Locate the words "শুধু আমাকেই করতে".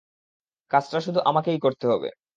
1.01-1.85